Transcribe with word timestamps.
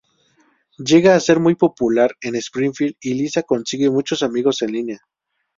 Llega 0.79 1.13
a 1.15 1.19
ser 1.19 1.39
muy 1.39 1.53
popular 1.53 2.15
en 2.21 2.35
Springfield 2.35 2.95
y 3.01 3.13
Lisa 3.13 3.43
consigue 3.43 3.91
muchos 3.91 4.23
amigos 4.23 4.63
en 4.63 4.71
línea. 4.71 4.97